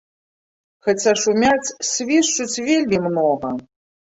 Хаця 0.87 1.13
шумяць, 1.25 1.73
свішчуць 1.91 2.61
вельмі 2.71 2.97
многа. 3.07 3.49